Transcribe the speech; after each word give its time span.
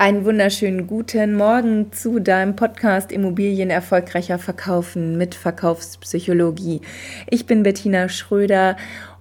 Einen 0.00 0.24
wunderschönen 0.24 0.86
guten 0.86 1.34
Morgen 1.34 1.92
zu 1.92 2.20
deinem 2.20 2.56
Podcast 2.56 3.12
Immobilien 3.12 3.68
erfolgreicher 3.68 4.38
verkaufen 4.38 5.18
mit 5.18 5.34
Verkaufspsychologie. 5.34 6.80
Ich 7.28 7.44
bin 7.44 7.62
Bettina 7.62 8.08
Schröder 8.08 8.78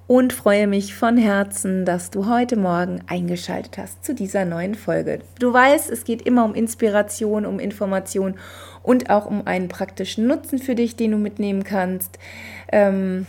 und 0.08 0.32
freue 0.32 0.68
mich 0.68 0.96
von 0.96 1.18
Herzen, 1.18 1.84
dass 1.84 2.12
du 2.12 2.30
heute 2.30 2.56
Morgen 2.56 3.02
eingeschaltet 3.08 3.78
hast 3.78 4.06
zu 4.06 4.16
dieser 4.16 4.46
neuen 4.46 4.74
Folge. 4.74 5.20
Du 5.38 5.52
weißt, 5.52 5.90
es 5.90 6.06
geht 6.06 6.22
immer 6.22 6.46
um 6.46 6.56
Inspiration, 6.56 7.46
um 7.46 7.60
Information 7.60 8.36
und 8.82 9.10
auch 9.10 9.26
um 9.26 9.46
einen 9.46 9.68
praktischen 9.68 10.28
Nutzen 10.28 10.60
für 10.60 10.76
dich, 10.76 10.96
den 10.96 11.12
du 11.12 11.18
mitnehmen 11.18 11.66
kannst. 11.66 12.18
Ähm, 12.72 13.28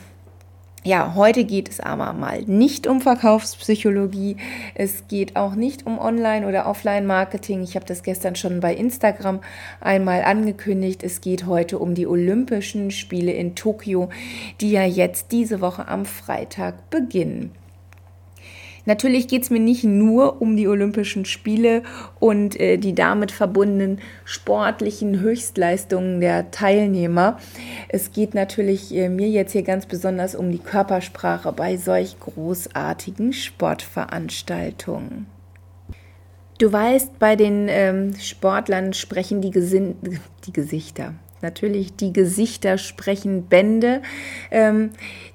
ja, 0.82 1.14
heute 1.14 1.44
geht 1.44 1.68
es 1.68 1.78
aber 1.78 2.14
mal 2.14 2.42
nicht 2.42 2.86
um 2.86 3.02
Verkaufspsychologie. 3.02 4.38
Es 4.74 5.06
geht 5.08 5.36
auch 5.36 5.54
nicht 5.54 5.86
um 5.86 5.98
Online- 5.98 6.46
oder 6.46 6.66
Offline-Marketing. 6.66 7.62
Ich 7.62 7.74
habe 7.76 7.84
das 7.84 8.02
gestern 8.02 8.34
schon 8.34 8.60
bei 8.60 8.74
Instagram 8.74 9.40
einmal 9.80 10.22
angekündigt. 10.22 11.02
Es 11.02 11.20
geht 11.20 11.44
heute 11.44 11.78
um 11.78 11.94
die 11.94 12.06
Olympischen 12.06 12.90
Spiele 12.90 13.32
in 13.32 13.54
Tokio, 13.54 14.08
die 14.62 14.70
ja 14.70 14.84
jetzt 14.84 15.32
diese 15.32 15.60
Woche 15.60 15.86
am 15.86 16.06
Freitag 16.06 16.88
beginnen. 16.88 17.50
Natürlich 18.90 19.28
geht 19.28 19.44
es 19.44 19.50
mir 19.50 19.60
nicht 19.60 19.84
nur 19.84 20.42
um 20.42 20.56
die 20.56 20.66
Olympischen 20.66 21.24
Spiele 21.24 21.84
und 22.18 22.58
äh, 22.58 22.76
die 22.76 22.92
damit 22.92 23.30
verbundenen 23.30 24.00
sportlichen 24.24 25.20
Höchstleistungen 25.20 26.20
der 26.20 26.50
Teilnehmer. 26.50 27.38
Es 27.88 28.10
geht 28.10 28.34
natürlich 28.34 28.92
äh, 28.92 29.08
mir 29.08 29.28
jetzt 29.28 29.52
hier 29.52 29.62
ganz 29.62 29.86
besonders 29.86 30.34
um 30.34 30.50
die 30.50 30.58
Körpersprache 30.58 31.52
bei 31.52 31.76
solch 31.76 32.18
großartigen 32.18 33.32
Sportveranstaltungen. 33.32 35.26
Du 36.58 36.72
weißt, 36.72 37.20
bei 37.20 37.36
den 37.36 37.68
ähm, 37.68 38.16
Sportlern 38.18 38.92
sprechen 38.92 39.40
die, 39.40 39.52
Gesin 39.52 39.94
die 40.46 40.52
Gesichter, 40.52 41.14
Natürlich, 41.42 41.96
die 41.96 42.12
Gesichter 42.12 42.78
sprechen 42.78 43.46
Bände. 43.46 44.02
Ähm, 44.50 44.90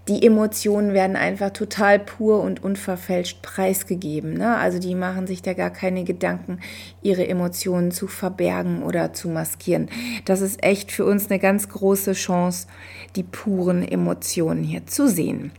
die 0.07 0.25
Emotionen 0.25 0.93
werden 0.93 1.15
einfach 1.15 1.49
total 1.49 1.97
pur 1.97 2.41
und 2.41 2.63
unverfälscht 2.63 3.41
preisgegeben. 3.41 4.33
Ne? 4.33 4.55
Also 4.57 4.77
die 4.77 4.93
machen 4.93 5.25
sich 5.25 5.41
da 5.41 5.53
gar 5.53 5.71
keine 5.71 6.03
Gedanken, 6.03 6.59
ihre 7.01 7.27
Emotionen 7.27 7.91
zu 7.91 8.07
verbergen 8.07 8.83
oder 8.83 9.13
zu 9.13 9.29
maskieren. 9.29 9.89
Das 10.25 10.41
ist 10.41 10.63
echt 10.63 10.91
für 10.91 11.05
uns 11.05 11.29
eine 11.31 11.39
ganz 11.39 11.69
große 11.69 12.13
Chance, 12.13 12.67
die 13.15 13.23
puren 13.23 13.81
Emotionen 13.81 14.63
hier 14.63 14.85
zu 14.85 15.07
sehen 15.07 15.51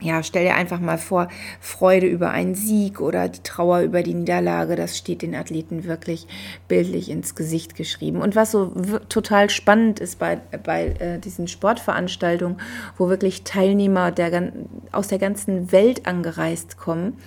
ja, 0.00 0.22
stell 0.22 0.44
dir 0.44 0.54
einfach 0.54 0.78
mal 0.78 0.98
vor, 0.98 1.28
Freude 1.60 2.06
über 2.06 2.30
einen 2.30 2.54
Sieg 2.54 3.00
oder 3.00 3.28
die 3.28 3.42
Trauer 3.42 3.80
über 3.80 4.02
die 4.02 4.14
Niederlage, 4.14 4.76
das 4.76 4.96
steht 4.96 5.22
den 5.22 5.34
Athleten 5.34 5.84
wirklich 5.84 6.28
bildlich 6.68 7.10
ins 7.10 7.34
Gesicht 7.34 7.74
geschrieben. 7.74 8.22
Und 8.22 8.36
was 8.36 8.52
so 8.52 8.66
total 9.08 9.50
spannend 9.50 9.98
ist 9.98 10.18
bei, 10.18 10.36
bei 10.62 10.88
äh, 10.98 11.18
diesen 11.18 11.48
Sportveranstaltungen, 11.48 12.60
wo 12.96 13.08
wirklich 13.08 13.42
Teilnehmer 13.42 14.12
der, 14.12 14.52
aus 14.92 15.08
der 15.08 15.18
ganzen 15.18 15.72
Welt 15.72 16.06
angereist 16.06 16.78
kommen, 16.78 17.18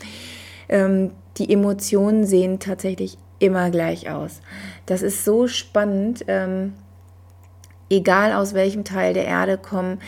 ähm, 0.69 1.11
die 1.38 1.52
Emotionen 1.52 2.25
sehen 2.25 2.59
tatsächlich 2.59 3.17
immer 3.39 3.69
gleich 3.69 4.09
aus. 4.09 4.41
Das 4.85 5.02
ist 5.02 5.25
so 5.25 5.47
spannend. 5.47 6.23
Ähm, 6.28 6.73
egal 7.89 8.33
aus 8.33 8.53
welchem 8.53 8.83
Teil 8.83 9.13
der 9.13 9.25
Erde 9.25 9.58
kommen, 9.58 10.00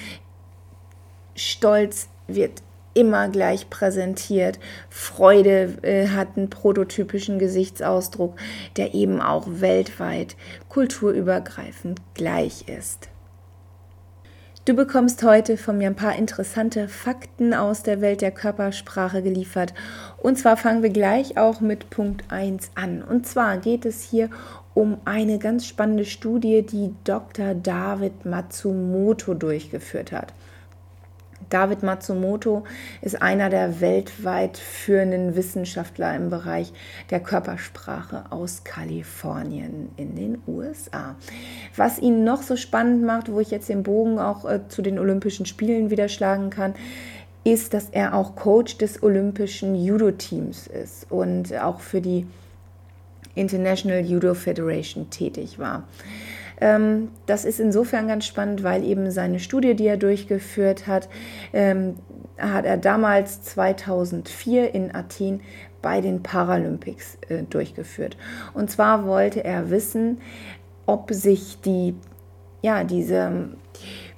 Stolz, 1.36 2.08
wird 2.28 2.62
immer 2.94 3.28
gleich 3.30 3.70
präsentiert. 3.70 4.60
Freude 4.90 5.78
äh, 5.82 6.08
hat 6.08 6.38
einen 6.38 6.50
prototypischen 6.50 7.40
Gesichtsausdruck, 7.40 8.36
der 8.78 8.94
eben 8.94 9.22
auch 9.22 9.46
weltweit 9.48 10.36
kulturübergreifend 10.70 12.02
gleich 12.14 12.68
ist. 12.68 13.10
Du 14.66 14.76
bekommst 14.76 15.22
heute 15.24 15.58
von 15.58 15.78
mir 15.78 15.88
ein 15.88 15.96
paar 15.96 16.16
interessante 16.16 16.88
Fakten 16.88 17.54
aus 17.54 17.84
der 17.84 18.00
Welt 18.00 18.22
der 18.22 18.32
Körpersprache 18.32 19.22
geliefert. 19.22 19.74
Und 20.18 20.40
zwar 20.40 20.56
fangen 20.56 20.82
wir 20.82 20.90
gleich 20.90 21.38
auch 21.38 21.60
mit 21.60 21.90
Punkt 21.90 22.24
1 22.32 22.72
an. 22.76 23.04
Und 23.04 23.28
zwar 23.28 23.58
geht 23.58 23.86
es 23.86 24.04
hier 24.04 24.30
um 24.74 25.00
eine 25.04 25.38
ganz 25.38 25.68
spannende 25.68 26.06
Studie, 26.06 26.66
die 26.66 26.96
Dr. 27.04 27.56
David 27.56 28.24
Matsumoto 28.24 29.34
durchgeführt 29.34 30.14
hat. 30.14 30.34
David 31.54 31.84
Matsumoto 31.84 32.64
ist 33.04 33.22
einer 33.22 33.52
der 33.52 33.80
weltweit 33.80 34.58
führenden 34.58 35.36
Wissenschaftler 35.36 36.16
im 36.16 36.32
Bereich 36.32 36.74
der 37.12 37.20
Körpersprache 37.20 38.24
aus 38.32 38.64
Kalifornien 38.64 39.90
in 39.96 40.16
den 40.16 40.42
USA. 40.48 41.16
Was 41.76 42.00
ihn 42.00 42.24
noch 42.24 42.42
so 42.42 42.56
spannend 42.56 43.04
macht, 43.04 43.32
wo 43.32 43.40
ich 43.40 43.52
jetzt 43.52 43.70
den 43.70 43.84
Bogen 43.84 44.18
auch 44.18 44.46
äh, 44.46 44.62
zu 44.68 44.82
den 44.82 44.98
Olympischen 44.98 45.46
Spielen 45.46 45.92
wieder 45.92 46.10
schlagen 46.10 46.50
kann, 46.50 46.74
ist, 47.44 47.76
dass 47.76 47.90
er 47.92 48.16
auch 48.16 48.36
Coach 48.36 48.80
des 48.80 49.04
Olympischen 49.04 49.76
Judo-Teams 49.76 50.66
ist 50.66 51.12
und 51.12 51.54
auch 51.60 51.82
für 51.82 52.02
die 52.02 52.26
International 53.36 54.00
Judo 54.00 54.34
Federation 54.34 55.12
tätig 55.12 55.60
war. 55.60 55.84
Ähm, 56.64 57.10
das 57.26 57.44
ist 57.44 57.60
insofern 57.60 58.08
ganz 58.08 58.26
spannend, 58.26 58.64
weil 58.64 58.86
eben 58.86 59.12
seine 59.12 59.40
Studie, 59.40 59.76
die 59.76 59.86
er 59.86 59.98
durchgeführt 59.98 60.88
hat, 60.88 61.10
ähm, 61.52 61.96
hat 62.38 62.64
er 62.64 62.78
damals 62.78 63.42
2004 63.42 64.74
in 64.74 64.96
Athen 64.96 65.42
bei 65.82 66.00
den 66.00 66.24
Paralympics 66.24 67.18
äh, 67.28 67.44
durchgeführt. 67.44 68.16
Und 68.54 68.72
zwar 68.72 69.06
wollte 69.06 69.44
er 69.44 69.72
wissen, 69.72 70.22
ob 70.86 71.12
sich 71.12 71.60
die, 71.60 71.96
ja, 72.62 72.86
diese 72.86 73.50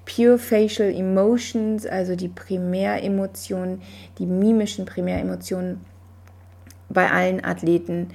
Pure 0.05 0.37
Facial 0.37 0.93
Emotions, 0.93 1.87
also 1.87 2.15
die 2.15 2.27
Primäremotionen, 2.27 3.81
die 4.19 4.27
mimischen 4.27 4.85
Primäremotionen 4.85 5.81
bei 6.89 7.09
allen 7.09 7.43
Athleten 7.43 8.09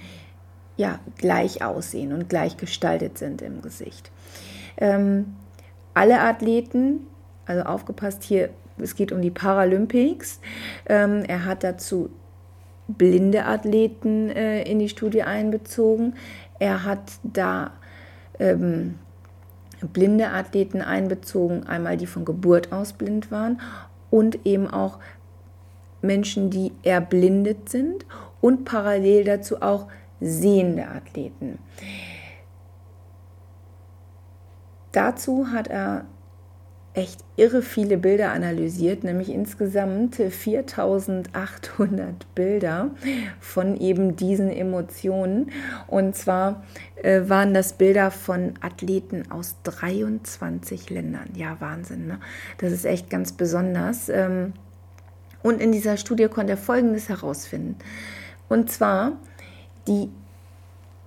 ja, 0.80 0.98
gleich 1.18 1.62
aussehen 1.62 2.14
und 2.14 2.30
gleich 2.30 2.56
gestaltet 2.56 3.18
sind 3.18 3.42
im 3.42 3.60
Gesicht. 3.60 4.10
Ähm, 4.78 5.36
alle 5.92 6.20
Athleten, 6.20 7.06
also 7.44 7.64
aufgepasst 7.64 8.22
hier, 8.22 8.48
es 8.78 8.94
geht 8.96 9.12
um 9.12 9.20
die 9.20 9.30
Paralympics. 9.30 10.40
Ähm, 10.88 11.22
er 11.28 11.44
hat 11.44 11.64
dazu 11.64 12.08
blinde 12.88 13.44
Athleten 13.44 14.30
äh, 14.30 14.62
in 14.62 14.78
die 14.78 14.88
Studie 14.88 15.22
einbezogen. 15.22 16.14
Er 16.58 16.82
hat 16.86 17.12
da 17.24 17.72
ähm, 18.38 18.98
blinde 19.92 20.28
Athleten 20.28 20.80
einbezogen, 20.80 21.66
einmal 21.66 21.98
die 21.98 22.06
von 22.06 22.24
Geburt 22.24 22.72
aus 22.72 22.94
blind 22.94 23.30
waren 23.30 23.60
und 24.08 24.46
eben 24.46 24.66
auch 24.66 24.98
Menschen, 26.00 26.48
die 26.48 26.72
erblindet 26.82 27.68
sind 27.68 28.06
und 28.40 28.64
parallel 28.64 29.24
dazu 29.24 29.60
auch 29.60 29.88
sehende 30.20 30.88
Athleten. 30.88 31.58
Dazu 34.92 35.52
hat 35.52 35.68
er 35.68 36.06
echt 36.92 37.24
irre 37.36 37.62
viele 37.62 37.98
Bilder 37.98 38.32
analysiert, 38.32 39.04
nämlich 39.04 39.30
insgesamt 39.30 40.16
4800 40.16 42.34
Bilder 42.34 42.90
von 43.38 43.76
eben 43.76 44.16
diesen 44.16 44.50
Emotionen. 44.50 45.52
Und 45.86 46.16
zwar 46.16 46.64
äh, 46.96 47.28
waren 47.28 47.54
das 47.54 47.74
Bilder 47.74 48.10
von 48.10 48.54
Athleten 48.60 49.30
aus 49.30 49.54
23 49.62 50.90
Ländern. 50.90 51.28
Ja, 51.36 51.60
Wahnsinn, 51.60 52.08
ne? 52.08 52.18
Das 52.58 52.72
ist 52.72 52.84
echt 52.84 53.08
ganz 53.08 53.30
besonders. 53.32 54.08
Ähm, 54.08 54.54
und 55.42 55.60
in 55.60 55.70
dieser 55.70 55.96
Studie 55.96 56.26
konnte 56.26 56.54
er 56.54 56.58
Folgendes 56.58 57.08
herausfinden. 57.08 57.76
Und 58.48 58.68
zwar, 58.70 59.12
die 59.86 60.10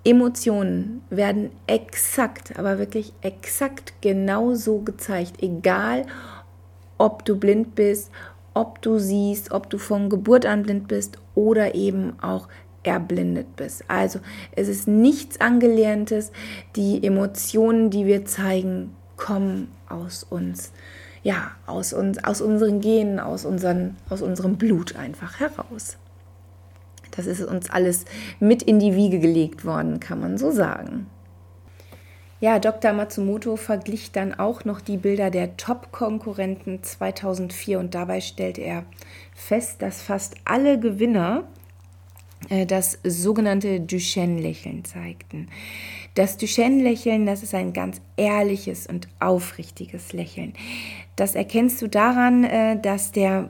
Emotionen 0.06 1.02
werden 1.10 1.50
exakt, 1.68 2.58
aber 2.60 2.78
wirklich 2.78 3.14
exakt 3.22 3.94
genauso 4.02 4.80
gezeigt, 4.80 5.42
egal 5.42 6.06
ob 6.98 7.24
du 7.24 7.38
blind 7.38 7.75
bist, 7.75 8.12
ob 8.54 8.81
du 8.81 9.00
siehst, 9.00 9.52
ob 9.52 9.70
du 9.70 9.78
von 9.78 10.10
Geburt 10.10 10.46
an 10.46 10.64
blind 10.64 10.88
bist 10.88 11.18
oder 11.36 11.74
eben 11.74 12.20
auch 12.22 12.48
erblindet 12.84 13.56
bist. 13.56 13.86
Also 13.88 14.20
es 14.52 14.68
ist 14.68 14.88
nichts 14.88 15.40
Angelerntes. 15.40 16.31
Die 16.76 17.04
Emotionen, 17.04 17.90
die 17.90 18.06
wir 18.06 18.26
zeigen, 18.26 18.96
kommen 19.16 19.69
aus 19.88 20.24
uns. 20.30 20.72
Ja, 21.24 21.52
aus 21.66 21.94
uns, 21.94 22.22
aus 22.22 22.42
unseren 22.42 22.81
Genen, 22.81 23.19
aus, 23.19 23.46
unseren, 23.46 23.96
aus 24.10 24.22
unserem 24.22 24.58
Blut 24.58 24.98
einfach 24.98 25.40
heraus. 25.40 25.98
Das 27.15 27.25
ist 27.25 27.42
uns 27.42 27.69
alles 27.69 28.06
mit 28.39 28.63
in 28.63 28.80
die 28.80 28.95
Wiege 28.95 29.19
gelegt 29.19 29.65
worden, 29.65 30.00
kann 30.00 30.19
man 30.19 30.38
so 30.38 30.51
sagen. 30.51 31.07
Ja, 32.39 32.60
Dr. 32.60 32.92
Matsumoto 32.92 33.56
verglich 33.56 34.12
dann 34.12 34.33
auch 34.33 34.65
noch 34.65 34.81
die 34.81 34.98
Bilder 34.98 35.30
der 35.30 35.56
Top-Konkurrenten 35.56 36.83
2004 36.83 37.80
und 37.80 37.95
dabei 37.95 38.19
stellte 38.19 38.62
er 38.62 38.83
fest, 39.33 39.81
dass 39.81 40.01
fast 40.01 40.36
alle 40.44 40.77
Gewinner 40.77 41.45
äh, 42.50 42.65
das 42.65 43.00
sogenannte 43.04 43.80
Duchenne-Lächeln 43.80 44.83
zeigten. 44.83 45.48
Das 46.15 46.38
Duchenne-Lächeln, 46.38 47.25
das 47.25 47.42
ist 47.42 47.56
ein 47.56 47.74
ganz 47.74 48.00
ehrliches 48.18 48.86
und 48.86 49.07
aufrichtiges 49.19 50.13
Lächeln. 50.13 50.54
Das 51.15 51.33
erkennst 51.33 51.81
du 51.81 51.88
daran, 51.88 52.44
äh, 52.44 52.80
dass 52.80 53.12
der, 53.12 53.50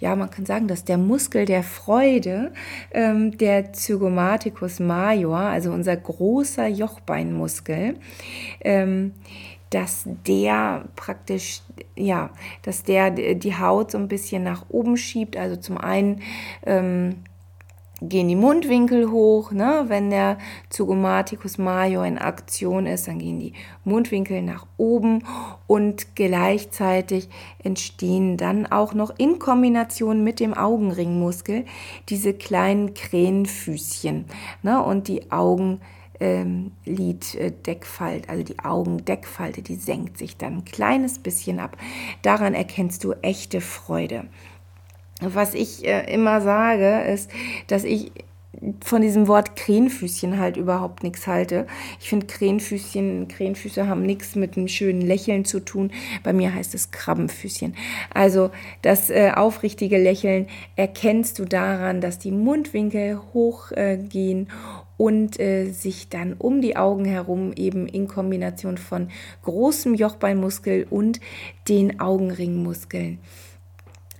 ja, 0.00 0.16
man 0.16 0.30
kann 0.30 0.44
sagen, 0.44 0.66
dass 0.66 0.84
der 0.84 0.98
Muskel 0.98 1.44
der 1.44 1.62
Freude, 1.62 2.52
ähm, 2.92 3.36
der 3.38 3.72
Zygomaticus 3.72 4.80
major, 4.80 5.38
also 5.38 5.72
unser 5.72 5.96
großer 5.96 6.66
Jochbeinmuskel, 6.66 7.96
ähm, 8.60 9.12
dass 9.70 10.02
der 10.26 10.86
praktisch, 10.96 11.62
ja, 11.96 12.30
dass 12.62 12.82
der 12.82 13.10
die 13.10 13.56
Haut 13.56 13.92
so 13.92 13.98
ein 13.98 14.08
bisschen 14.08 14.42
nach 14.42 14.66
oben 14.68 14.96
schiebt. 14.96 15.36
Also 15.36 15.54
zum 15.56 15.78
einen 15.78 16.22
ähm, 16.66 17.22
gehen 18.02 18.28
die 18.28 18.36
Mundwinkel 18.36 19.10
hoch. 19.10 19.52
Ne? 19.52 19.84
Wenn 19.88 20.10
der 20.10 20.38
Zygomaticus 20.68 21.58
major 21.58 22.04
in 22.04 22.18
Aktion 22.18 22.86
ist, 22.86 23.08
dann 23.08 23.18
gehen 23.18 23.40
die 23.40 23.52
Mundwinkel 23.84 24.42
nach 24.42 24.66
oben 24.76 25.24
und 25.66 26.16
gleichzeitig 26.16 27.28
entstehen 27.62 28.36
dann 28.36 28.66
auch 28.66 28.94
noch 28.94 29.12
in 29.18 29.38
Kombination 29.38 30.24
mit 30.24 30.40
dem 30.40 30.54
Augenringmuskel 30.54 31.64
diese 32.08 32.34
kleinen 32.34 32.94
Krähenfüßchen 32.94 34.24
ne? 34.62 34.82
und 34.82 35.08
die 35.08 35.30
Augen 35.30 35.80
ähm, 36.20 36.72
Liddeckfalt, 36.84 38.28
also 38.28 38.44
die 38.44 38.58
Augendeckfalte, 38.58 39.62
die 39.62 39.76
senkt 39.76 40.18
sich 40.18 40.36
dann 40.36 40.58
ein 40.58 40.64
kleines 40.64 41.18
bisschen 41.18 41.58
ab. 41.58 41.76
Daran 42.22 42.54
erkennst 42.54 43.04
du 43.04 43.12
echte 43.22 43.60
Freude. 43.60 44.26
Was 45.20 45.54
ich 45.54 45.86
äh, 45.86 46.12
immer 46.12 46.40
sage, 46.40 47.02
ist, 47.02 47.30
dass 47.66 47.84
ich 47.84 48.12
von 48.84 49.00
diesem 49.00 49.26
Wort 49.26 49.56
Krähenfüßchen 49.56 50.38
halt 50.38 50.56
überhaupt 50.56 51.02
nichts 51.02 51.26
halte. 51.26 51.66
Ich 51.98 52.08
finde 52.08 52.26
Krähenfüßchen, 52.26 53.28
Krähenfüße 53.28 53.86
haben 53.86 54.02
nichts 54.02 54.34
mit 54.34 54.56
einem 54.56 54.68
schönen 54.68 55.00
Lächeln 55.00 55.44
zu 55.44 55.60
tun. 55.60 55.90
Bei 56.22 56.32
mir 56.32 56.54
heißt 56.54 56.74
es 56.74 56.90
Krabbenfüßchen. 56.90 57.74
Also 58.12 58.50
das 58.82 59.08
äh, 59.08 59.32
aufrichtige 59.34 59.98
Lächeln 59.98 60.46
erkennst 60.76 61.38
du 61.38 61.44
daran, 61.44 62.00
dass 62.00 62.18
die 62.18 62.32
Mundwinkel 62.32 63.20
hochgehen 63.32 64.46
äh, 64.46 64.52
und 64.98 65.40
äh, 65.40 65.70
sich 65.70 66.10
dann 66.10 66.34
um 66.34 66.60
die 66.60 66.76
Augen 66.76 67.06
herum 67.06 67.52
eben 67.56 67.86
in 67.86 68.08
Kombination 68.08 68.76
von 68.76 69.08
großem 69.42 69.94
Jochbeinmuskel 69.94 70.86
und 70.90 71.20
den 71.68 72.00
Augenringmuskeln, 72.00 73.18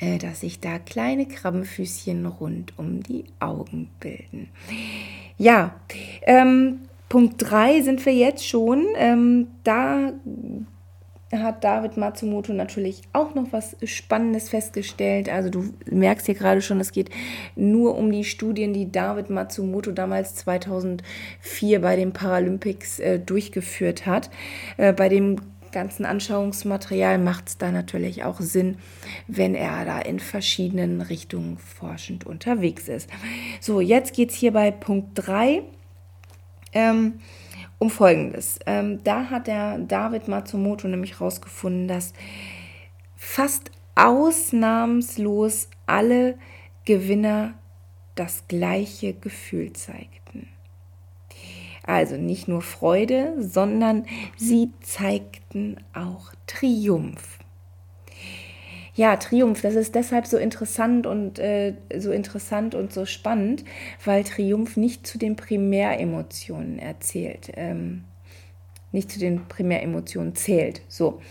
äh, 0.00 0.19
dass 0.19 0.41
sich 0.41 0.61
da 0.61 0.79
kleine 0.79 1.26
Krabbenfüßchen 1.26 2.26
rund 2.26 2.73
um 2.79 3.02
die 3.02 3.25
Augen 3.38 3.91
bilden. 4.00 4.49
Ja, 5.37 5.75
ähm, 6.23 6.81
Punkt 7.08 7.35
3 7.38 7.82
sind 7.82 8.05
wir 8.06 8.14
jetzt 8.14 8.47
schon. 8.47 8.87
Ähm, 8.97 9.49
da 9.64 10.12
hat 11.32 11.62
David 11.62 11.97
Matsumoto 11.97 12.52
natürlich 12.52 13.02
auch 13.12 13.35
noch 13.35 13.52
was 13.52 13.76
Spannendes 13.85 14.49
festgestellt. 14.49 15.29
Also 15.29 15.50
du 15.50 15.75
merkst 15.91 16.26
hier 16.26 16.35
gerade 16.35 16.61
schon, 16.61 16.81
es 16.81 16.93
geht 16.93 17.11
nur 17.55 17.96
um 17.96 18.11
die 18.11 18.25
Studien, 18.25 18.73
die 18.73 18.91
David 18.91 19.31
Matsumoto 19.31 19.93
damals 19.93 20.35
2004 20.37 21.81
bei 21.81 21.96
den 21.96 22.12
Paralympics 22.12 22.99
äh, 22.99 23.19
durchgeführt 23.19 24.06
hat. 24.06 24.31
Äh, 24.76 24.93
bei 24.93 25.08
dem 25.08 25.37
ganzen 25.72 26.05
Anschauungsmaterial 26.05 27.19
macht 27.19 27.49
es 27.49 27.58
da 27.58 27.70
natürlich 27.70 28.25
auch 28.25 28.40
Sinn, 28.40 28.78
wenn 29.26 29.55
er 29.55 29.84
da 29.84 30.00
in 30.00 30.20
verschiedenen 30.20 31.00
Richtungen 31.00 31.58
forschend 31.58 32.26
unterwegs 32.26 32.88
ist. 32.88 33.08
So, 33.61 33.81
jetzt 33.81 34.14
geht 34.14 34.31
es 34.31 34.37
hier 34.37 34.52
bei 34.52 34.70
Punkt 34.70 35.11
3. 35.14 35.62
Ähm, 36.72 37.14
um 37.81 37.90
Folgendes. 37.90 38.58
Ähm, 38.67 39.02
da 39.02 39.31
hat 39.31 39.46
der 39.46 39.78
David 39.78 40.28
Matsumoto 40.28 40.87
nämlich 40.87 41.19
herausgefunden, 41.19 41.88
dass 41.88 42.12
fast 43.17 43.70
ausnahmslos 43.94 45.69
alle 45.87 46.38
Gewinner 46.84 47.55
das 48.14 48.44
gleiche 48.49 49.14
Gefühl 49.14 49.72
zeigten. 49.72 50.49
Also 51.85 52.17
nicht 52.17 52.49
nur 52.49 52.62
Freude, 52.62 53.35
sondern 53.38 54.06
sie 54.37 54.71
zeigten 54.82 55.77
auch 55.94 56.32
Triumph 56.47 57.41
ja, 59.00 59.17
Triumph, 59.17 59.62
das 59.62 59.77
ist 59.77 59.94
deshalb 59.94 60.27
so 60.27 60.37
interessant 60.37 61.06
und 61.06 61.38
äh, 61.38 61.73
so 61.97 62.11
interessant 62.11 62.75
und 62.75 62.93
so 62.93 63.06
spannend, 63.06 63.65
weil 64.05 64.25
Triumph 64.25 64.77
nicht 64.77 65.06
zu 65.06 65.17
den 65.17 65.37
Primäremotionen 65.37 66.79
erzählt. 66.79 67.50
Ähm, 67.56 68.05
nicht 68.93 69.11
zu 69.11 69.19
den 69.19 69.47
Primäremotionen 69.47 70.35
zählt. 70.35 70.82
So, 70.88 71.23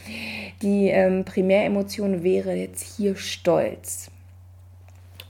die 0.64 0.88
ähm, 0.88 1.26
Primäremotion 1.26 2.24
wäre 2.24 2.56
jetzt 2.56 2.98
hier 2.98 3.16
Stolz. 3.16 4.10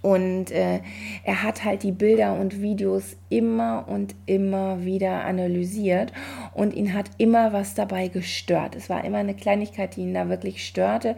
Und 0.02 0.52
äh, 0.52 0.80
er 1.24 1.44
hat 1.44 1.66
halt 1.66 1.84
die 1.84 1.92
Bilder 1.92 2.40
und 2.40 2.62
Videos 2.62 3.18
immer 3.30 3.86
und 3.88 4.16
immer 4.26 4.86
wieder 4.86 5.26
analysiert 5.26 6.14
und 6.54 6.74
ihn 6.74 6.94
hat 6.94 7.12
immer 7.18 7.52
was 7.52 7.76
dabei 7.76 8.08
gestört. 8.08 8.76
Es 8.76 8.90
war 8.90 9.04
immer 9.04 9.18
eine 9.18 9.36
Kleinigkeit, 9.36 9.96
die 9.96 10.02
ihn 10.02 10.14
da 10.14 10.30
wirklich 10.30 10.66
störte, 10.66 11.16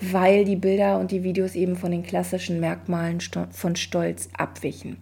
weil 0.00 0.44
die 0.44 0.56
Bilder 0.56 0.98
und 0.98 1.10
die 1.10 1.24
Videos 1.24 1.56
eben 1.56 1.74
von 1.74 1.90
den 1.90 2.04
klassischen 2.04 2.60
Merkmalen 2.60 3.18
von 3.50 3.74
Stolz 3.74 4.28
abwichen. 4.36 4.98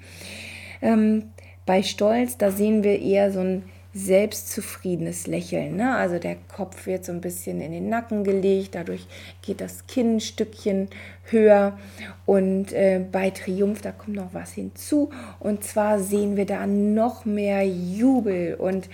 Ähm, 0.80 1.24
bei 1.66 1.82
Stolz, 1.82 2.38
da 2.38 2.50
sehen 2.50 2.82
wir 2.82 2.98
eher 2.98 3.30
so 3.30 3.40
ein 3.40 3.64
selbstzufriedenes 3.98 5.26
Lächeln. 5.26 5.76
Ne? 5.76 5.94
Also 5.94 6.18
der 6.18 6.36
Kopf 6.54 6.86
wird 6.86 7.04
so 7.04 7.12
ein 7.12 7.20
bisschen 7.20 7.60
in 7.60 7.72
den 7.72 7.88
Nacken 7.88 8.22
gelegt, 8.22 8.74
dadurch 8.74 9.06
geht 9.42 9.60
das 9.60 9.86
Kinn 9.86 10.16
ein 10.16 10.20
Stückchen 10.20 10.88
höher. 11.24 11.78
Und 12.24 12.72
äh, 12.72 13.00
bei 13.10 13.30
Triumph, 13.30 13.82
da 13.82 13.90
kommt 13.92 14.16
noch 14.16 14.32
was 14.34 14.52
hinzu. 14.52 15.10
Und 15.40 15.64
zwar 15.64 15.98
sehen 15.98 16.36
wir 16.36 16.46
da 16.46 16.66
noch 16.66 17.24
mehr 17.24 17.66
Jubel. 17.66 18.54
Und 18.54 18.88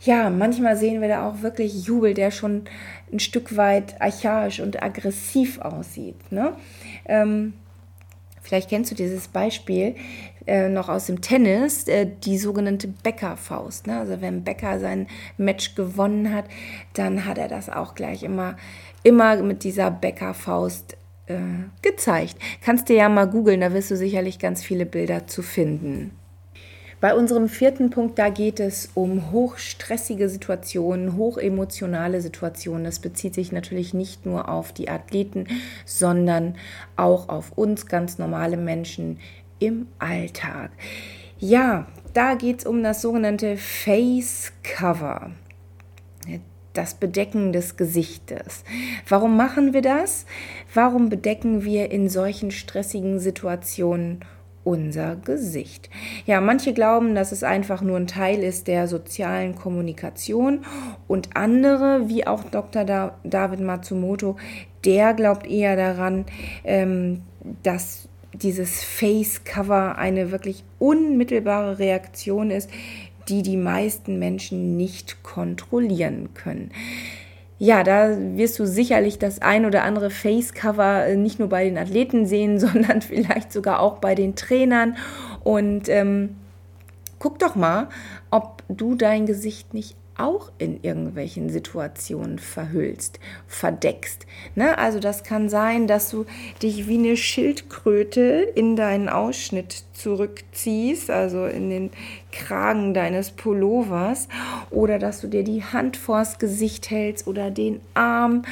ja, 0.00 0.30
manchmal 0.30 0.76
sehen 0.76 1.02
wir 1.02 1.08
da 1.08 1.28
auch 1.28 1.42
wirklich 1.42 1.86
Jubel, 1.86 2.14
der 2.14 2.30
schon 2.30 2.64
ein 3.12 3.20
Stück 3.20 3.56
weit 3.56 4.00
archaisch 4.00 4.60
und 4.60 4.82
aggressiv 4.82 5.60
aussieht. 5.60 6.16
Ne? 6.32 6.54
Ähm, 7.04 7.52
Vielleicht 8.50 8.68
kennst 8.68 8.90
du 8.90 8.96
dieses 8.96 9.28
Beispiel 9.28 9.94
äh, 10.44 10.68
noch 10.68 10.88
aus 10.88 11.06
dem 11.06 11.20
Tennis, 11.20 11.86
äh, 11.86 12.04
die 12.24 12.36
sogenannte 12.36 12.88
Bäckerfaust. 12.88 13.86
Ne? 13.86 13.96
Also 13.96 14.20
wenn 14.20 14.42
Becker 14.42 14.80
sein 14.80 15.06
Match 15.38 15.76
gewonnen 15.76 16.34
hat, 16.34 16.46
dann 16.94 17.26
hat 17.26 17.38
er 17.38 17.46
das 17.46 17.70
auch 17.70 17.94
gleich 17.94 18.24
immer, 18.24 18.56
immer 19.04 19.36
mit 19.36 19.62
dieser 19.62 19.92
Bäckerfaust 19.92 20.96
äh, 21.26 21.36
gezeigt. 21.82 22.38
Kannst 22.60 22.88
dir 22.88 22.96
ja 22.96 23.08
mal 23.08 23.28
googeln, 23.28 23.60
da 23.60 23.72
wirst 23.72 23.92
du 23.92 23.96
sicherlich 23.96 24.40
ganz 24.40 24.64
viele 24.64 24.84
Bilder 24.84 25.28
zu 25.28 25.42
finden. 25.42 26.10
Bei 27.00 27.14
unserem 27.14 27.48
vierten 27.48 27.90
Punkt, 27.90 28.18
da 28.18 28.28
geht 28.28 28.60
es 28.60 28.90
um 28.94 29.32
hochstressige 29.32 30.28
Situationen, 30.28 31.16
hochemotionale 31.16 32.20
Situationen. 32.20 32.84
Das 32.84 32.98
bezieht 32.98 33.34
sich 33.34 33.52
natürlich 33.52 33.94
nicht 33.94 34.26
nur 34.26 34.48
auf 34.48 34.72
die 34.72 34.90
Athleten, 34.90 35.46
sondern 35.86 36.56
auch 36.96 37.28
auf 37.28 37.52
uns 37.56 37.86
ganz 37.86 38.18
normale 38.18 38.58
Menschen 38.58 39.18
im 39.58 39.86
Alltag. 39.98 40.72
Ja, 41.38 41.86
da 42.12 42.34
geht 42.34 42.60
es 42.60 42.66
um 42.66 42.82
das 42.82 43.00
sogenannte 43.00 43.56
Face 43.56 44.52
Cover 44.62 45.30
das 46.72 46.94
Bedecken 46.94 47.52
des 47.52 47.76
Gesichtes. 47.76 48.64
Warum 49.08 49.36
machen 49.36 49.72
wir 49.72 49.82
das? 49.82 50.24
Warum 50.72 51.08
bedecken 51.08 51.64
wir 51.64 51.90
in 51.90 52.08
solchen 52.08 52.50
stressigen 52.50 53.18
Situationen 53.18 54.20
unser 54.64 55.16
Gesicht. 55.16 55.90
Ja, 56.26 56.40
manche 56.40 56.72
glauben, 56.72 57.14
dass 57.14 57.32
es 57.32 57.42
einfach 57.42 57.82
nur 57.82 57.96
ein 57.96 58.06
Teil 58.06 58.42
ist 58.42 58.68
der 58.68 58.88
sozialen 58.88 59.54
Kommunikation 59.54 60.64
und 61.08 61.30
andere, 61.34 62.08
wie 62.08 62.26
auch 62.26 62.44
Dr. 62.44 62.84
Da 62.84 63.18
David 63.24 63.60
Matsumoto, 63.60 64.36
der 64.84 65.14
glaubt 65.14 65.46
eher 65.46 65.76
daran, 65.76 66.26
ähm, 66.64 67.22
dass 67.62 68.08
dieses 68.32 68.82
Face 68.82 69.44
Cover 69.44 69.98
eine 69.98 70.30
wirklich 70.30 70.62
unmittelbare 70.78 71.78
Reaktion 71.78 72.50
ist, 72.50 72.70
die 73.28 73.42
die 73.42 73.56
meisten 73.56 74.18
Menschen 74.18 74.76
nicht 74.76 75.22
kontrollieren 75.22 76.30
können. 76.34 76.70
Ja, 77.62 77.84
da 77.84 78.16
wirst 78.38 78.58
du 78.58 78.64
sicherlich 78.64 79.18
das 79.18 79.42
ein 79.42 79.66
oder 79.66 79.84
andere 79.84 80.08
Face-Cover 80.08 81.08
äh, 81.08 81.16
nicht 81.16 81.38
nur 81.38 81.50
bei 81.50 81.64
den 81.64 81.76
Athleten 81.76 82.24
sehen, 82.24 82.58
sondern 82.58 83.02
vielleicht 83.02 83.52
sogar 83.52 83.80
auch 83.80 83.98
bei 83.98 84.14
den 84.14 84.34
Trainern. 84.34 84.96
Und 85.44 85.90
ähm, 85.90 86.36
guck 87.18 87.38
doch 87.38 87.56
mal, 87.56 87.90
ob 88.30 88.62
du 88.70 88.94
dein 88.94 89.26
Gesicht 89.26 89.74
nicht 89.74 89.94
auch 90.16 90.50
in 90.56 90.82
irgendwelchen 90.82 91.50
Situationen 91.50 92.38
verhüllst, 92.38 93.20
verdeckst. 93.46 94.26
Ne? 94.54 94.78
Also 94.78 94.98
das 94.98 95.22
kann 95.22 95.50
sein, 95.50 95.86
dass 95.86 96.10
du 96.10 96.24
dich 96.62 96.88
wie 96.88 96.98
eine 96.98 97.16
Schildkröte 97.18 98.50
in 98.54 98.74
deinen 98.74 99.10
Ausschnitt 99.10 99.84
zurückziehst, 100.00 101.10
also 101.10 101.46
in 101.46 101.70
den 101.70 101.90
Kragen 102.32 102.94
deines 102.94 103.30
Pullovers 103.30 104.28
oder 104.70 104.98
dass 104.98 105.20
du 105.20 105.28
dir 105.28 105.44
die 105.44 105.64
Hand 105.64 105.96
vors 105.96 106.38
Gesicht 106.38 106.90
hältst 106.90 107.26
oder 107.26 107.50
den 107.50 107.80
Arm. 107.94 108.42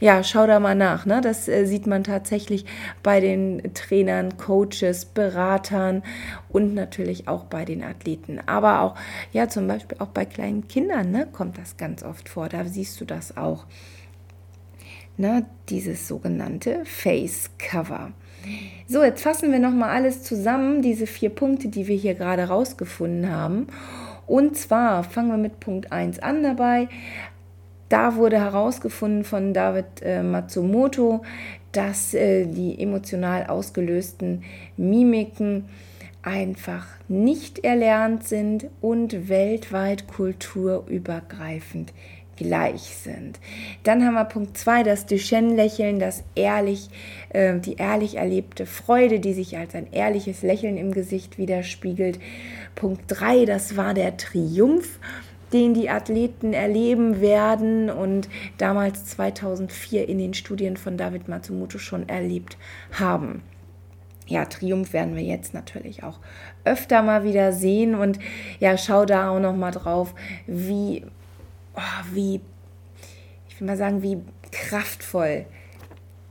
Ja, 0.00 0.22
schau 0.22 0.46
da 0.46 0.60
mal 0.60 0.74
nach. 0.74 1.06
Ne? 1.06 1.20
Das 1.20 1.48
äh, 1.48 1.66
sieht 1.66 1.86
man 1.86 2.04
tatsächlich 2.04 2.64
bei 3.02 3.20
den 3.20 3.74
Trainern, 3.74 4.36
Coaches, 4.36 5.04
Beratern 5.06 6.02
und 6.48 6.74
natürlich 6.74 7.28
auch 7.28 7.44
bei 7.44 7.64
den 7.64 7.82
Athleten. 7.82 8.40
Aber 8.46 8.82
auch, 8.82 8.94
ja, 9.32 9.48
zum 9.48 9.66
Beispiel 9.66 9.98
auch 9.98 10.08
bei 10.08 10.24
kleinen 10.24 10.68
Kindern 10.68 11.10
ne, 11.10 11.26
kommt 11.30 11.58
das 11.58 11.76
ganz 11.76 12.02
oft 12.02 12.28
vor. 12.28 12.48
Da 12.48 12.64
siehst 12.64 13.00
du 13.00 13.04
das 13.04 13.36
auch. 13.36 13.66
Ne, 15.18 15.46
dieses 15.68 16.08
sogenannte 16.08 16.84
Face 16.84 17.50
Cover. 17.58 18.12
So, 18.88 19.02
jetzt 19.02 19.22
fassen 19.22 19.52
wir 19.52 19.58
nochmal 19.58 19.90
alles 19.90 20.22
zusammen, 20.22 20.82
diese 20.82 21.06
vier 21.06 21.30
Punkte, 21.30 21.68
die 21.68 21.88
wir 21.88 21.96
hier 21.96 22.14
gerade 22.14 22.44
rausgefunden 22.44 23.30
haben. 23.30 23.68
Und 24.26 24.56
zwar 24.56 25.04
fangen 25.04 25.30
wir 25.30 25.36
mit 25.36 25.60
Punkt 25.60 25.92
1 25.92 26.18
an 26.20 26.42
dabei. 26.42 26.88
Da 27.88 28.16
wurde 28.16 28.38
herausgefunden 28.38 29.24
von 29.24 29.52
David 29.52 30.02
äh, 30.02 30.22
Matsumoto, 30.22 31.22
dass 31.72 32.14
äh, 32.14 32.46
die 32.46 32.80
emotional 32.80 33.46
ausgelösten 33.46 34.44
Mimiken 34.76 35.66
einfach 36.22 36.86
nicht 37.08 37.64
erlernt 37.64 38.26
sind 38.26 38.66
und 38.80 39.28
weltweit 39.28 40.06
kulturübergreifend 40.06 41.92
gleich 42.36 42.96
sind. 42.96 43.38
Dann 43.82 44.04
haben 44.04 44.14
wir 44.14 44.24
Punkt 44.24 44.56
2, 44.56 44.82
das 44.82 45.06
Duchenne-Lächeln, 45.06 45.98
das 45.98 46.24
ehrlich, 46.34 46.88
äh, 47.30 47.58
die 47.58 47.74
ehrlich 47.74 48.16
erlebte 48.16 48.66
Freude, 48.66 49.20
die 49.20 49.34
sich 49.34 49.56
als 49.56 49.74
ein 49.74 49.92
ehrliches 49.92 50.42
Lächeln 50.42 50.76
im 50.76 50.92
Gesicht 50.92 51.38
widerspiegelt. 51.38 52.18
Punkt 52.74 53.02
3, 53.08 53.44
das 53.44 53.76
war 53.76 53.94
der 53.94 54.16
Triumph 54.16 54.98
den 55.52 55.74
die 55.74 55.90
Athleten 55.90 56.54
erleben 56.54 57.20
werden 57.20 57.90
und 57.90 58.28
damals 58.58 59.04
2004 59.04 60.08
in 60.08 60.18
den 60.18 60.34
Studien 60.34 60.76
von 60.76 60.96
David 60.96 61.28
Matsumoto 61.28 61.78
schon 61.78 62.08
erlebt 62.08 62.56
haben. 62.98 63.42
Ja, 64.26 64.44
Triumph 64.46 64.92
werden 64.92 65.16
wir 65.16 65.22
jetzt 65.22 65.52
natürlich 65.52 66.04
auch 66.04 66.18
öfter 66.64 67.02
mal 67.02 67.24
wieder 67.24 67.52
sehen 67.52 67.94
und 67.94 68.18
ja, 68.60 68.78
schau 68.78 69.04
da 69.04 69.30
auch 69.30 69.40
noch 69.40 69.56
mal 69.56 69.72
drauf, 69.72 70.14
wie 70.46 71.04
oh, 71.76 72.04
wie, 72.12 72.40
ich 73.48 73.60
will 73.60 73.66
mal 73.66 73.76
sagen, 73.76 74.02
wie 74.02 74.18
kraftvoll 74.50 75.46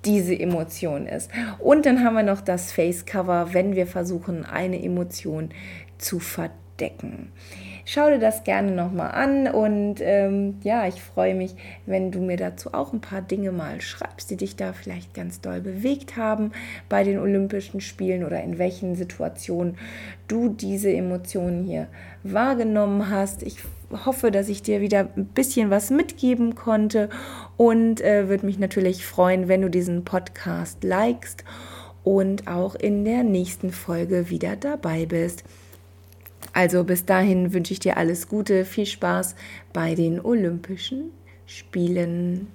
diese 0.06 0.38
Emotion 0.38 1.06
ist. 1.08 1.30
Und 1.60 1.86
dann 1.86 2.04
haben 2.04 2.16
wir 2.16 2.24
noch 2.24 2.42
das 2.42 2.72
Face 2.72 3.06
Cover, 3.06 3.54
wenn 3.54 3.76
wir 3.76 3.88
versuchen, 3.88 4.46
eine 4.46 4.84
Emotion 4.84 5.50
zu 5.98 6.20
verdecken. 6.20 7.32
Schau 7.86 8.10
dir 8.10 8.20
das 8.20 8.44
gerne 8.44 8.72
nochmal 8.72 9.12
an 9.12 9.48
und 9.48 9.96
ähm, 10.02 10.56
ja, 10.64 10.88
ich 10.88 11.02
freue 11.02 11.36
mich, 11.36 11.56
wenn 11.86 12.12
du 12.12 12.20
mir 12.20 12.38
dazu 12.38 12.74
auch 12.74 12.94
ein 12.94 13.02
paar 13.02 13.22
Dinge 13.22 13.52
mal 13.52 13.82
schreibst, 13.82 14.30
die 14.30 14.38
dich 14.38 14.56
da 14.56 14.74
vielleicht 14.74 15.14
ganz 15.14 15.42
doll 15.42 15.62
bewegt 15.62 16.18
haben 16.18 16.52
bei 16.90 17.04
den 17.04 17.20
Olympischen 17.20 17.82
Spielen 17.82 18.24
oder 18.24 18.42
in 18.44 18.58
welchen 18.58 18.96
Situationen 18.96 19.78
du 20.28 20.50
diese 20.50 20.92
Emotionen 20.92 21.64
hier 21.64 21.88
wahrgenommen 22.24 23.10
hast. 23.10 23.44
Ich 23.44 23.58
hoffe, 24.06 24.32
dass 24.32 24.50
ich 24.50 24.62
dir 24.62 24.82
wieder 24.82 25.08
ein 25.16 25.26
bisschen 25.26 25.70
was 25.70 25.90
mitgeben 25.90 26.56
konnte 26.56 27.10
und 27.58 28.02
äh, 28.02 28.30
würde 28.30 28.46
mich 28.46 28.60
natürlich 28.60 29.06
freuen, 29.06 29.48
wenn 29.48 29.62
du 29.62 29.70
diesen 29.70 30.06
Podcast 30.06 30.84
likest 30.84 31.44
und 32.04 32.48
auch 32.48 32.76
in 32.76 33.06
der 33.06 33.24
nächsten 33.24 33.72
Folge 33.72 34.30
wieder 34.30 34.56
dabei 34.56 35.06
bist. 35.06 35.44
Also 36.54 36.84
bis 36.84 37.06
dahin 37.06 37.54
wünsche 37.54 37.74
ich 37.74 37.80
dir 37.80 37.98
alles 37.98 38.28
Gute, 38.28 38.66
viel 38.66 38.86
Spaß 38.86 39.36
bei 39.74 39.96
den 39.96 40.20
Olympischen 40.20 41.12
Spielen. 41.46 42.48